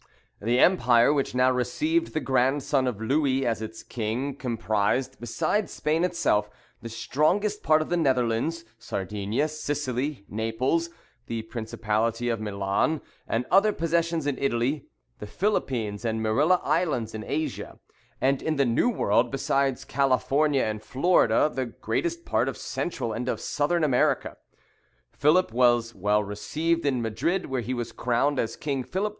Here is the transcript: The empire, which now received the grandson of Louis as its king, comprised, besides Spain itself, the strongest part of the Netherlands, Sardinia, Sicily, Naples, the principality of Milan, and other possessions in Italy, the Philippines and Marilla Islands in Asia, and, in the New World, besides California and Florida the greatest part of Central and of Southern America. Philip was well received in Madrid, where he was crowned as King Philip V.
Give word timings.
The 0.41 0.57
empire, 0.57 1.13
which 1.13 1.35
now 1.35 1.51
received 1.51 2.15
the 2.15 2.19
grandson 2.19 2.87
of 2.87 2.99
Louis 2.99 3.45
as 3.45 3.61
its 3.61 3.83
king, 3.83 4.35
comprised, 4.35 5.19
besides 5.19 5.71
Spain 5.71 6.03
itself, 6.03 6.49
the 6.81 6.89
strongest 6.89 7.61
part 7.61 7.83
of 7.83 7.89
the 7.89 7.97
Netherlands, 7.97 8.65
Sardinia, 8.79 9.47
Sicily, 9.47 10.25
Naples, 10.27 10.89
the 11.27 11.43
principality 11.43 12.29
of 12.29 12.41
Milan, 12.41 12.99
and 13.27 13.45
other 13.51 13.71
possessions 13.71 14.25
in 14.25 14.39
Italy, 14.39 14.87
the 15.19 15.27
Philippines 15.27 16.03
and 16.03 16.19
Marilla 16.23 16.59
Islands 16.63 17.13
in 17.13 17.23
Asia, 17.23 17.77
and, 18.19 18.41
in 18.41 18.55
the 18.55 18.65
New 18.65 18.89
World, 18.89 19.29
besides 19.29 19.85
California 19.85 20.63
and 20.63 20.81
Florida 20.81 21.47
the 21.53 21.67
greatest 21.67 22.25
part 22.25 22.49
of 22.49 22.57
Central 22.57 23.13
and 23.13 23.29
of 23.29 23.39
Southern 23.39 23.83
America. 23.83 24.37
Philip 25.11 25.53
was 25.53 25.93
well 25.93 26.23
received 26.23 26.87
in 26.87 27.03
Madrid, 27.03 27.45
where 27.45 27.61
he 27.61 27.75
was 27.75 27.91
crowned 27.91 28.39
as 28.39 28.55
King 28.55 28.83
Philip 28.83 29.09
V. 29.09 29.09